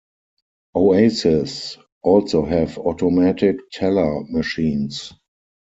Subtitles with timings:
[0.73, 5.13] Oases also have automatic teller machines.